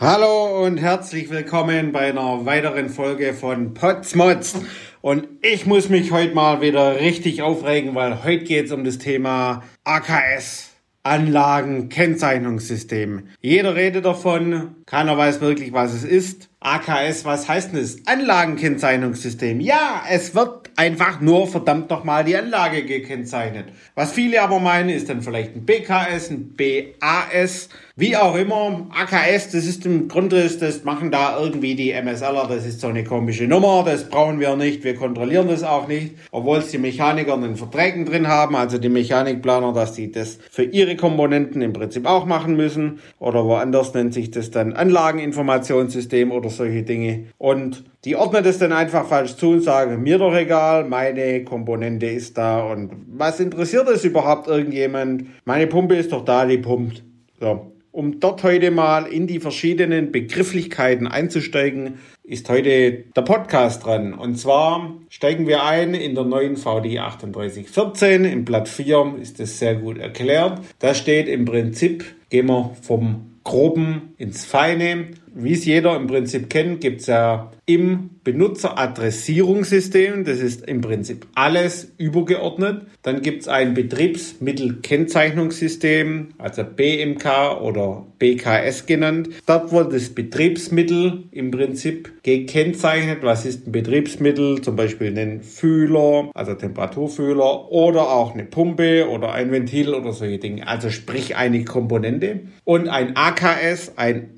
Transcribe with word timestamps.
Hallo 0.00 0.64
und 0.64 0.76
herzlich 0.76 1.28
willkommen 1.28 1.90
bei 1.90 2.10
einer 2.10 2.46
weiteren 2.46 2.88
Folge 2.88 3.34
von 3.34 3.74
Potsmods. 3.74 4.54
Und 5.00 5.26
ich 5.42 5.66
muss 5.66 5.88
mich 5.88 6.12
heute 6.12 6.36
mal 6.36 6.60
wieder 6.60 7.00
richtig 7.00 7.42
aufregen, 7.42 7.96
weil 7.96 8.22
heute 8.22 8.44
geht 8.44 8.66
es 8.66 8.70
um 8.70 8.84
das 8.84 8.98
Thema 8.98 9.64
AKS. 9.82 10.70
Anlagen, 11.02 11.88
Kennzeichnungssystem. 11.88 13.28
Jeder 13.40 13.74
redet 13.74 14.04
davon, 14.04 14.76
keiner 14.86 15.16
weiß 15.16 15.40
wirklich, 15.40 15.72
was 15.72 15.94
es 15.94 16.04
ist. 16.04 16.48
AKS, 16.60 17.24
was 17.24 17.48
heißt 17.48 17.72
denn 17.72 17.80
das? 17.80 17.96
Anlagenkennzeichnungssystem. 18.06 19.58
Ja, 19.60 20.02
es 20.08 20.34
wird 20.34 20.70
einfach 20.76 21.20
nur 21.20 21.48
verdammt 21.48 21.90
nochmal 21.90 22.24
die 22.24 22.36
Anlage 22.36 22.84
gekennzeichnet. 22.84 23.66
Was 23.94 24.12
viele 24.12 24.42
aber 24.42 24.60
meinen, 24.60 24.90
ist 24.90 25.08
dann 25.08 25.22
vielleicht 25.22 25.56
ein 25.56 25.64
BKS, 25.64 26.30
ein 26.30 26.54
BAS, 26.56 27.70
wie 27.98 28.16
auch 28.16 28.36
immer. 28.36 28.86
AKS, 28.90 29.50
das 29.50 29.66
ist 29.66 29.84
im 29.84 30.06
Grunde, 30.06 30.48
das 30.48 30.84
machen 30.84 31.10
da 31.10 31.36
irgendwie 31.40 31.74
die 31.74 31.90
MSLer, 31.90 32.46
das 32.48 32.64
ist 32.64 32.80
so 32.80 32.86
eine 32.86 33.02
komische 33.02 33.48
Nummer, 33.48 33.82
das 33.84 34.08
brauchen 34.08 34.38
wir 34.38 34.54
nicht, 34.54 34.84
wir 34.84 34.94
kontrollieren 34.94 35.48
das 35.48 35.64
auch 35.64 35.88
nicht, 35.88 36.14
obwohl 36.30 36.58
es 36.58 36.70
die 36.70 36.78
Mechaniker 36.78 37.34
in 37.34 37.42
den 37.42 37.56
Verträgen 37.56 38.04
drin 38.04 38.28
haben, 38.28 38.54
also 38.54 38.78
die 38.78 38.88
Mechanikplaner, 38.88 39.72
dass 39.72 39.94
die 39.94 40.12
das 40.12 40.38
für 40.48 40.62
ihre 40.62 40.94
Komponenten 40.94 41.60
im 41.60 41.72
Prinzip 41.72 42.06
auch 42.06 42.24
machen 42.24 42.54
müssen. 42.54 43.00
Oder 43.18 43.44
woanders 43.44 43.92
nennt 43.94 44.14
sich 44.14 44.30
das 44.30 44.52
dann 44.52 44.74
Anlageninformationssystem 44.74 46.30
oder 46.30 46.50
solche 46.50 46.84
Dinge. 46.84 47.24
Und 47.36 47.82
die 48.04 48.14
ordnet 48.14 48.46
es 48.46 48.58
dann 48.58 48.72
einfach 48.72 49.08
falsch 49.08 49.34
zu 49.34 49.50
und 49.50 49.62
sagen, 49.62 50.04
mir 50.04 50.18
doch 50.18 50.36
egal, 50.36 50.84
meine 50.84 51.42
Komponente 51.42 52.06
ist 52.06 52.38
da 52.38 52.62
und 52.62 52.92
was 53.08 53.40
interessiert 53.40 53.88
es 53.88 54.04
überhaupt 54.04 54.46
irgendjemand? 54.46 55.24
Meine 55.44 55.66
Pumpe 55.66 55.96
ist 55.96 56.12
doch 56.12 56.24
da, 56.24 56.46
die 56.46 56.58
pumpt. 56.58 57.02
So. 57.40 57.72
Um 57.98 58.20
dort 58.20 58.44
heute 58.44 58.70
mal 58.70 59.06
in 59.06 59.26
die 59.26 59.40
verschiedenen 59.40 60.12
Begrifflichkeiten 60.12 61.08
einzusteigen, 61.08 61.98
ist 62.22 62.48
heute 62.48 62.92
der 63.16 63.22
Podcast 63.22 63.84
dran. 63.84 64.14
Und 64.14 64.36
zwar 64.38 64.94
steigen 65.08 65.48
wir 65.48 65.64
ein 65.64 65.94
in 65.94 66.14
der 66.14 66.22
neuen 66.22 66.56
VD 66.56 66.98
3814. 66.98 68.24
Im 68.24 68.44
Blatt 68.44 68.68
4 68.68 69.16
ist 69.20 69.40
das 69.40 69.58
sehr 69.58 69.74
gut 69.74 69.98
erklärt. 69.98 70.60
Da 70.78 70.94
steht 70.94 71.26
im 71.26 71.44
Prinzip, 71.44 72.04
gehen 72.30 72.46
wir 72.46 72.70
vom 72.82 73.32
Groben 73.42 74.14
ins 74.16 74.44
Feine. 74.44 75.08
Wie 75.34 75.52
es 75.52 75.64
jeder 75.64 75.96
im 75.96 76.06
Prinzip 76.06 76.50
kennt, 76.50 76.80
gibt 76.80 77.00
es 77.00 77.06
ja 77.06 77.50
im 77.66 78.10
Benutzeradressierungssystem, 78.24 80.24
das 80.24 80.40
ist 80.40 80.66
im 80.66 80.80
Prinzip 80.80 81.26
alles 81.34 81.92
übergeordnet. 81.98 82.86
Dann 83.02 83.20
gibt 83.22 83.42
es 83.42 83.48
ein 83.48 83.74
Betriebsmittelkennzeichnungssystem, 83.74 86.28
also 86.38 86.64
BMK 86.64 87.60
oder 87.62 88.06
BKS 88.18 88.86
genannt. 88.86 89.28
Dort 89.46 89.70
wird 89.72 89.92
das 89.92 90.08
Betriebsmittel 90.10 91.24
im 91.30 91.50
Prinzip 91.50 92.22
gekennzeichnet. 92.22 93.18
Was 93.22 93.46
ist 93.46 93.66
ein 93.66 93.72
Betriebsmittel? 93.72 94.60
Zum 94.60 94.76
Beispiel 94.76 95.18
ein 95.18 95.42
Fühler, 95.42 96.30
also 96.34 96.52
Temperaturfühler 96.54 97.70
oder 97.70 98.10
auch 98.10 98.34
eine 98.34 98.44
Pumpe 98.44 99.08
oder 99.08 99.32
ein 99.32 99.50
Ventil 99.52 99.94
oder 99.94 100.12
solche 100.12 100.38
Dinge. 100.38 100.68
Also 100.68 100.90
sprich 100.90 101.36
eine 101.36 101.64
Komponente. 101.64 102.40
Und 102.64 102.88
ein 102.88 103.16
AKS, 103.16 103.92
ein 103.96 104.30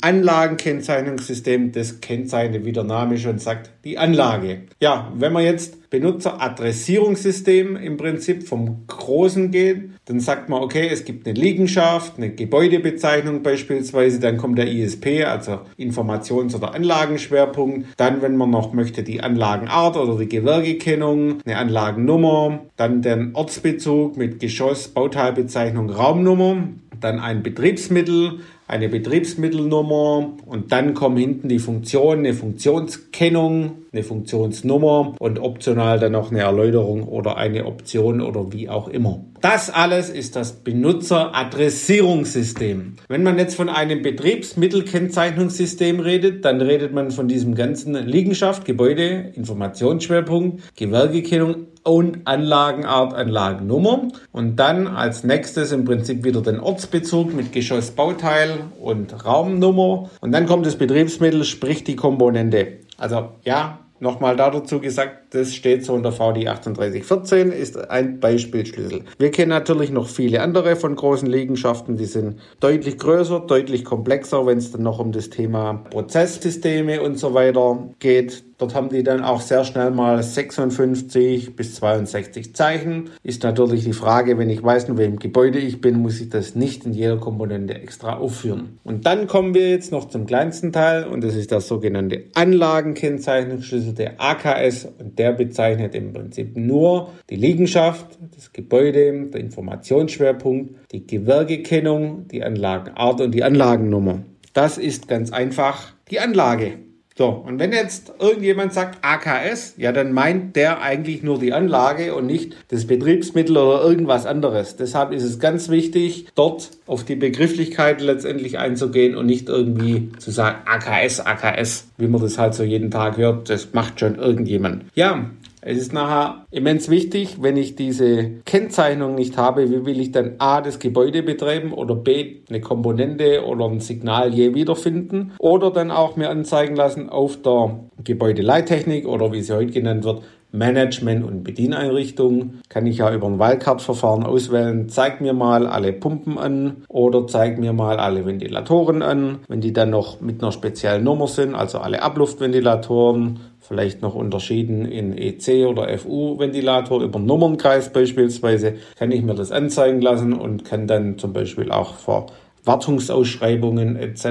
Anlagenkennzeichnungssystem, 0.80 1.72
das 1.72 2.00
kennzeichnet, 2.00 2.64
wie 2.64 2.72
der 2.72 2.84
Name 2.84 3.18
schon 3.18 3.38
sagt, 3.38 3.70
die 3.84 3.98
Anlage. 3.98 4.62
Ja, 4.80 5.12
wenn 5.16 5.32
man 5.32 5.44
jetzt 5.44 5.90
Benutzeradressierungssystem 5.90 7.76
im 7.76 7.96
Prinzip 7.96 8.46
vom 8.46 8.86
Großen 8.86 9.50
geht, 9.50 9.90
dann 10.06 10.20
sagt 10.20 10.48
man, 10.48 10.62
okay, 10.62 10.88
es 10.90 11.04
gibt 11.04 11.26
eine 11.26 11.38
Liegenschaft, 11.38 12.16
eine 12.16 12.30
Gebäudebezeichnung 12.30 13.42
beispielsweise, 13.42 14.20
dann 14.20 14.36
kommt 14.36 14.58
der 14.58 14.68
ISP, 14.68 15.24
also 15.24 15.60
Informations- 15.78 16.54
oder 16.54 16.74
Anlagenschwerpunkt. 16.74 17.86
Dann, 17.96 18.22
wenn 18.22 18.36
man 18.36 18.50
noch 18.50 18.72
möchte, 18.72 19.02
die 19.02 19.20
Anlagenart 19.20 19.96
oder 19.96 20.18
die 20.18 20.28
Gewerkekennung, 20.28 21.40
eine 21.44 21.56
Anlagennummer, 21.58 22.60
dann 22.76 23.02
den 23.02 23.34
Ortsbezug 23.34 24.16
mit 24.16 24.40
Geschoss, 24.40 24.88
Bauteilbezeichnung, 24.88 25.90
Raumnummer, 25.90 26.68
dann 27.00 27.18
ein 27.18 27.42
Betriebsmittel, 27.42 28.40
eine 28.70 28.88
Betriebsmittelnummer 28.88 30.36
und 30.46 30.72
dann 30.72 30.94
kommen 30.94 31.16
hinten 31.16 31.48
die 31.48 31.58
Funktionen, 31.58 32.20
eine 32.20 32.34
Funktionskennung, 32.34 33.72
eine 33.92 34.04
Funktionsnummer 34.04 35.16
und 35.18 35.40
optional 35.40 35.98
dann 35.98 36.12
noch 36.12 36.30
eine 36.30 36.38
Erläuterung 36.40 37.08
oder 37.08 37.36
eine 37.36 37.66
Option 37.66 38.20
oder 38.20 38.52
wie 38.52 38.68
auch 38.68 38.86
immer. 38.88 39.24
Das 39.40 39.70
alles 39.70 40.10
ist 40.10 40.36
das 40.36 40.52
Benutzeradressierungssystem. 40.52 42.94
Wenn 43.08 43.22
man 43.22 43.38
jetzt 43.38 43.54
von 43.56 43.68
einem 43.68 44.02
Betriebsmittelkennzeichnungssystem 44.02 45.98
redet, 45.98 46.44
dann 46.44 46.60
redet 46.60 46.92
man 46.92 47.10
von 47.10 47.26
diesem 47.26 47.56
ganzen 47.56 47.94
Liegenschaft, 47.94 48.66
Gebäude, 48.66 49.32
Informationsschwerpunkt, 49.34 50.76
Gewerkekennung, 50.76 51.66
und 51.82 52.26
Anlagenart, 52.26 53.14
Anlagennummer. 53.14 54.08
Und 54.32 54.56
dann 54.56 54.86
als 54.86 55.24
nächstes 55.24 55.72
im 55.72 55.84
Prinzip 55.84 56.24
wieder 56.24 56.42
den 56.42 56.60
Ortsbezug 56.60 57.34
mit 57.34 57.52
Geschossbauteil 57.52 58.59
und 58.80 59.24
Raumnummer. 59.24 60.10
Und 60.20 60.32
dann 60.32 60.46
kommt 60.46 60.66
das 60.66 60.76
Betriebsmittel, 60.76 61.44
sprich 61.44 61.84
die 61.84 61.96
Komponente. 61.96 62.78
Also 62.98 63.30
ja, 63.44 63.80
Nochmal 64.02 64.34
dazu 64.34 64.80
gesagt, 64.80 65.34
das 65.34 65.54
steht 65.54 65.84
so 65.84 65.94
in 65.94 66.02
der 66.02 66.12
VD 66.12 66.46
3814, 66.46 67.52
ist 67.52 67.90
ein 67.90 68.18
Beispielschlüssel. 68.18 69.02
Wir 69.18 69.30
kennen 69.30 69.50
natürlich 69.50 69.90
noch 69.90 70.08
viele 70.08 70.40
andere 70.40 70.74
von 70.76 70.96
großen 70.96 71.28
Liegenschaften, 71.28 71.98
die 71.98 72.06
sind 72.06 72.40
deutlich 72.60 72.96
größer, 72.96 73.40
deutlich 73.40 73.84
komplexer, 73.84 74.46
wenn 74.46 74.56
es 74.56 74.72
dann 74.72 74.84
noch 74.84 75.00
um 75.00 75.12
das 75.12 75.28
Thema 75.28 75.74
Prozesssysteme 75.90 77.02
und 77.02 77.18
so 77.18 77.34
weiter 77.34 77.90
geht. 77.98 78.42
Dort 78.60 78.74
haben 78.74 78.90
die 78.90 79.02
dann 79.02 79.24
auch 79.24 79.40
sehr 79.40 79.64
schnell 79.64 79.90
mal 79.90 80.22
56 80.22 81.56
bis 81.56 81.76
62 81.76 82.54
Zeichen. 82.54 83.08
Ist 83.22 83.42
natürlich 83.42 83.84
die 83.84 83.94
Frage, 83.94 84.36
wenn 84.36 84.50
ich 84.50 84.62
weiß, 84.62 84.90
in 84.90 84.98
welchem 84.98 85.18
Gebäude 85.18 85.58
ich 85.58 85.80
bin, 85.80 85.98
muss 85.98 86.20
ich 86.20 86.28
das 86.28 86.54
nicht 86.54 86.84
in 86.84 86.92
jeder 86.92 87.16
Komponente 87.16 87.72
extra 87.72 88.18
aufführen. 88.18 88.78
Und 88.84 89.06
dann 89.06 89.28
kommen 89.28 89.54
wir 89.54 89.70
jetzt 89.70 89.92
noch 89.92 90.10
zum 90.10 90.26
kleinsten 90.26 90.74
Teil 90.74 91.04
und 91.06 91.24
das 91.24 91.36
ist 91.36 91.52
der 91.52 91.62
sogenannte 91.62 92.24
Anlagenkennzeichnungsschlüssel, 92.34 93.94
der 93.94 94.20
AKS 94.20 94.88
und 94.98 95.18
der 95.18 95.32
bezeichnet 95.32 95.94
im 95.94 96.12
Prinzip 96.12 96.54
nur 96.54 97.12
die 97.30 97.36
Liegenschaft, 97.36 98.18
das 98.34 98.52
Gebäude, 98.52 99.30
der 99.30 99.40
Informationsschwerpunkt, 99.40 100.74
die 100.92 101.06
Gewerkekennung, 101.06 102.28
die 102.28 102.42
Anlagenart 102.42 103.22
und 103.22 103.34
die 103.34 103.42
Anlagennummer. 103.42 104.18
Das 104.52 104.76
ist 104.76 105.08
ganz 105.08 105.32
einfach 105.32 105.94
die 106.10 106.20
Anlage. 106.20 106.89
So, 107.20 107.28
und 107.28 107.58
wenn 107.58 107.70
jetzt 107.74 108.14
irgendjemand 108.18 108.72
sagt 108.72 109.04
AKS, 109.04 109.74
ja, 109.76 109.92
dann 109.92 110.12
meint 110.12 110.56
der 110.56 110.80
eigentlich 110.80 111.22
nur 111.22 111.38
die 111.38 111.52
Anlage 111.52 112.14
und 112.14 112.24
nicht 112.24 112.56
das 112.68 112.86
Betriebsmittel 112.86 113.58
oder 113.58 113.84
irgendwas 113.84 114.24
anderes. 114.24 114.76
Deshalb 114.76 115.12
ist 115.12 115.24
es 115.24 115.38
ganz 115.38 115.68
wichtig, 115.68 116.28
dort 116.34 116.70
auf 116.86 117.04
die 117.04 117.16
Begrifflichkeit 117.16 118.00
letztendlich 118.00 118.56
einzugehen 118.58 119.16
und 119.16 119.26
nicht 119.26 119.50
irgendwie 119.50 120.10
zu 120.18 120.30
sagen 120.30 120.60
AKS, 120.64 121.20
AKS, 121.20 121.88
wie 121.98 122.08
man 122.08 122.22
das 122.22 122.38
halt 122.38 122.54
so 122.54 122.62
jeden 122.62 122.90
Tag 122.90 123.18
hört. 123.18 123.50
Das 123.50 123.74
macht 123.74 124.00
schon 124.00 124.14
irgendjemand. 124.14 124.84
Ja, 124.94 125.26
es 125.62 125.78
ist 125.78 125.92
nachher 125.92 126.46
immens 126.50 126.88
wichtig, 126.88 127.38
wenn 127.40 127.56
ich 127.56 127.76
diese 127.76 128.30
Kennzeichnung 128.44 129.14
nicht 129.14 129.36
habe, 129.36 129.70
wie 129.70 129.84
will 129.84 130.00
ich 130.00 130.12
dann 130.12 130.34
A, 130.38 130.60
das 130.60 130.78
Gebäude 130.78 131.22
betreiben 131.22 131.72
oder 131.72 131.94
B, 131.94 132.36
eine 132.48 132.60
Komponente 132.60 133.44
oder 133.44 133.66
ein 133.66 133.80
Signal 133.80 134.32
je 134.32 134.54
wiederfinden 134.54 135.32
oder 135.38 135.70
dann 135.70 135.90
auch 135.90 136.16
mir 136.16 136.30
anzeigen 136.30 136.76
lassen 136.76 137.08
auf 137.08 137.40
der 137.42 137.80
Gebäudeleittechnik 138.04 139.06
oder 139.06 139.32
wie 139.32 139.42
sie 139.42 139.54
heute 139.54 139.72
genannt 139.72 140.04
wird, 140.04 140.22
Management 140.52 141.24
und 141.24 141.44
Bedieneinrichtung 141.44 142.54
kann 142.68 142.86
ich 142.86 142.98
ja 142.98 143.12
über 143.14 143.26
ein 143.26 143.38
Wildcard-Verfahren 143.38 144.24
auswählen. 144.24 144.88
Zeig 144.88 145.20
mir 145.20 145.32
mal 145.32 145.66
alle 145.66 145.92
Pumpen 145.92 146.38
an 146.38 146.84
oder 146.88 147.26
zeig 147.26 147.58
mir 147.58 147.72
mal 147.72 147.98
alle 147.98 148.26
Ventilatoren 148.26 149.02
an. 149.02 149.38
Wenn 149.48 149.60
die 149.60 149.72
dann 149.72 149.90
noch 149.90 150.20
mit 150.20 150.42
einer 150.42 150.52
speziellen 150.52 151.04
Nummer 151.04 151.28
sind, 151.28 151.54
also 151.54 151.78
alle 151.78 152.02
Abluftventilatoren, 152.02 153.38
vielleicht 153.70 154.02
noch 154.02 154.16
unterschieden 154.16 154.84
in 154.84 155.16
EC 155.16 155.64
oder 155.68 155.96
FU-Ventilator 155.96 157.04
über 157.04 157.20
Nummernkreis 157.20 157.92
beispielsweise, 157.92 158.74
kann 158.96 159.12
ich 159.12 159.22
mir 159.22 159.34
das 159.34 159.52
anzeigen 159.52 160.00
lassen 160.00 160.32
und 160.32 160.64
kann 160.64 160.88
dann 160.88 161.18
zum 161.18 161.32
Beispiel 161.32 161.70
auch 161.70 161.94
vor 161.94 162.26
Wartungsausschreibungen 162.64 163.94
etc. 163.94 164.24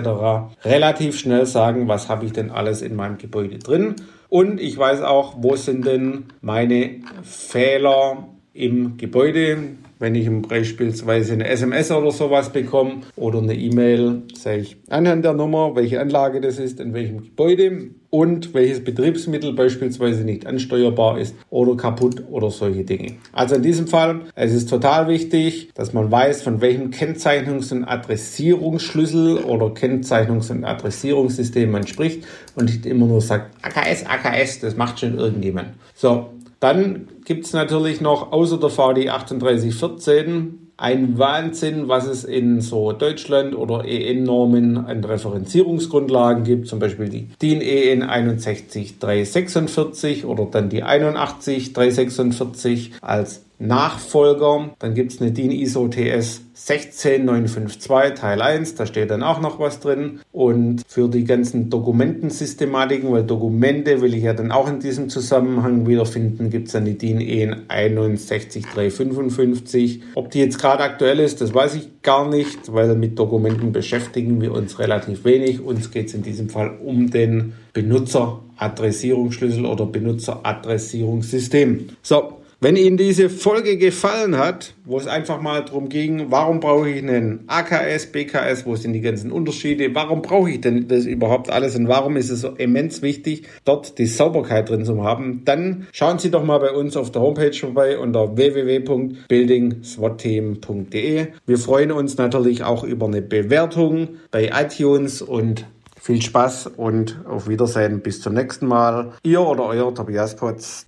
relativ 0.66 1.18
schnell 1.18 1.46
sagen, 1.46 1.88
was 1.88 2.10
habe 2.10 2.26
ich 2.26 2.34
denn 2.34 2.52
alles 2.52 2.82
in 2.82 2.98
meinem 2.98 3.18
Gebäude 3.18 3.60
drin. 3.60 3.96
Und 4.28 4.60
ich 4.60 4.78
weiß 4.78 5.04
auch, 5.04 5.36
wo 5.38 5.56
sind 5.56 5.88
denn 5.88 6.26
meine 6.42 6.98
Fehler 7.24 8.28
im 8.54 8.98
Gebäude. 8.98 9.58
Wenn 10.01 10.16
ich 10.16 10.30
beispielsweise 10.48 11.34
eine 11.34 11.50
SMS 11.50 11.92
oder 11.92 12.12
sowas 12.12 12.54
bekomme 12.54 13.01
oder 13.18 13.40
eine 13.40 13.54
E-Mail, 13.54 14.24
sehe 14.34 14.60
ich 14.60 14.78
anhand 14.90 15.25
der 15.25 15.34
Nummer, 15.34 15.75
welche 15.75 16.00
Anlage 16.00 16.40
das 16.40 16.57
ist, 16.57 16.80
in 16.80 16.94
welchem 16.94 17.22
Gebäude 17.22 17.90
und 18.10 18.54
welches 18.54 18.81
Betriebsmittel 18.81 19.51
beispielsweise 19.51 20.24
nicht 20.24 20.48
ansteuerbar 20.48 21.19
ist 21.19 21.36
oder 21.50 21.75
kaputt 21.75 22.24
oder 22.30 22.50
solche 22.50 22.86
Dinge. 22.86 23.16
Also 23.34 23.56
in 23.56 23.62
diesem 23.62 23.88
Fall, 23.88 24.22
es 24.36 24.54
ist 24.54 24.69
total 24.69 25.10
wichtig, 25.10 25.72
dass 25.75 25.92
man 25.92 26.10
weiß, 26.10 26.44
von 26.44 26.62
welchem 26.62 26.92
Kennzeichnungs- 26.92 27.74
und 27.74 27.84
Adressierungsschlüssel 27.84 29.40
oder 29.40 29.68
Kennzeichnungs- 29.68 30.50
und 30.50 30.63
Adressierungssystem 30.63 31.69
man 31.69 31.86
spricht 31.86 32.25
und 32.56 32.66
nicht 32.66 32.86
immer 32.86 33.06
nur 33.06 33.19
sagt 33.19 33.54
AKS, 33.63 34.06
AKS, 34.06 34.62
das 34.62 34.78
macht 34.78 35.02
schon 35.02 35.18
irgendjemand. 35.18 35.72
So, 35.94 36.30
dann 36.60 37.08
gibt 37.26 37.46
es 37.46 37.54
natürlich 37.54 38.02
noch 38.02 38.32
außer 38.32 38.60
der 38.60 38.70
VD 38.70 39.08
3814 39.08 40.70
ein 40.80 41.20
Wahnsinn, 41.20 41.90
was 41.90 42.08
es 42.08 42.24
in 42.24 42.62
so 42.62 42.94
Deutschland 42.94 43.54
oder 43.54 43.84
EN-Normen 43.86 44.78
an 44.78 45.04
Referenzierungsgrundlagen 45.04 46.46
gibt, 46.46 46.68
zum 46.68 46.80
Beispiel 46.80 47.10
die 47.10 47.28
DIN 47.42 47.60
EN 47.62 48.02
61346 48.02 50.26
oder 50.26 50.46
dann 50.46 50.70
die 50.70 50.84
81346 50.84 52.94
als 53.02 53.42
Nachfolger. 53.60 54.72
Dann 54.80 54.96
gibt 54.96 55.12
es 55.12 55.22
eine 55.22 55.32
DIN 55.32 55.52
ISO 55.52 55.90
TS 55.90 56.42
16952 56.54 58.20
Teil 58.20 58.42
1, 58.42 58.76
da 58.76 58.86
steht 58.86 59.12
dann 59.12 59.24
auch 59.24 59.40
noch 59.40 59.60
was 59.60 59.80
drin. 59.80 60.20
Und 60.32 60.82
für 60.88 61.08
die 61.08 61.24
ganzen 61.24 61.70
Dokumentensystematiken, 61.70 63.12
weil 63.12 63.24
Dokumente 63.24 64.02
will 64.02 64.14
ich 64.14 64.24
ja 64.24 64.34
dann 64.34 64.52
auch 64.52 64.68
in 64.68 64.80
diesem 64.80 65.08
Zusammenhang 65.10 65.88
wiederfinden, 65.88 66.50
gibt 66.50 66.68
es 66.68 66.74
dann 66.74 66.84
die 66.86 66.98
DIN 66.98 67.22
EN 67.22 67.64
61355. 67.70 70.02
Ob 70.16 70.32
die 70.32 70.40
jetzt 70.40 70.60
gerade 70.60 70.84
aktuell 70.84 71.20
ist, 71.20 71.42
das 71.42 71.54
weiß 71.54 71.76
ich 71.76 72.02
gar 72.02 72.28
nicht, 72.30 72.74
weil 72.74 72.96
mit 72.96 73.20
Dokumenten 73.20 73.72
beschäftigen 73.72 74.42
wir 74.42 74.54
uns 74.54 74.80
relativ 74.80 75.24
wenig. 75.26 75.62
Uns 75.62 75.92
geht 75.92 76.08
es 76.08 76.14
in 76.14 76.24
diesem 76.24 76.50
Fall 76.50 76.78
um 76.84 77.10
den 77.10 77.54
Benutzeradressierungsschlüssel 77.74 79.66
oder 79.66 79.86
Benutzeradressierungssystem. 79.86 81.90
So, 82.02 82.39
wenn 82.62 82.76
Ihnen 82.76 82.98
diese 82.98 83.30
Folge 83.30 83.78
gefallen 83.78 84.38
hat, 84.38 84.74
wo 84.84 84.98
es 84.98 85.08
einfach 85.08 85.42
mal 85.42 85.64
darum 85.64 85.88
ging, 85.88 86.26
warum 86.30 86.60
brauche 86.60 86.90
ich 86.90 87.02
einen 87.02 87.46
AKS, 87.48 88.08
BKS, 88.08 88.66
wo 88.66 88.76
sind 88.76 88.92
die 88.92 89.00
ganzen 89.00 89.32
Unterschiede, 89.32 89.96
warum 89.96 90.22
brauche 90.22 90.52
ich 90.52 90.60
denn 90.60 90.90
das 90.90 91.06
überhaupt 91.06 91.50
alles 91.50 91.78
und 91.78 91.88
warum 91.88 92.18
ist 92.18 92.30
es 92.30 92.42
so 92.42 92.50
immens 92.50 93.02
wichtig, 93.02 93.44
dort 93.64 93.98
die 93.98 94.08
Sauberkeit 94.08 94.68
drin 94.70 94.84
zu 94.84 95.02
haben, 95.04 95.44
dann 95.46 95.88
schauen 95.94 96.20
Sie 96.20 96.32
doch 96.32 96.44
mal 96.44 96.58
bei 96.60 96.72
uns 96.72 96.98
auf 96.98 97.12
der 97.12 97.22
Homepage 97.22 97.54
vorbei 97.54 97.98
unter 97.98 98.36
www.buildingswatteam.de. 98.36 101.28
Wir 101.46 101.58
freuen 101.58 101.94
uns 101.94 102.18
natürlich 102.18 102.64
auch 102.64 102.84
über 102.84 103.06
eine 103.06 103.22
Bewertung 103.22 104.18
bei 104.32 104.52
iTunes 104.54 105.22
und 105.22 105.66
viel 106.02 106.22
Spaß 106.22 106.72
und 106.76 107.22
auf 107.26 107.48
Wiedersehen 107.48 108.02
bis 108.02 108.20
zum 108.22 108.34
nächsten 108.34 108.68
Mal. 108.68 109.14
Ihr 109.24 109.40
oder 109.42 109.64
euer 109.66 109.96
Tobias 109.96 110.36
Potz. 110.36 110.86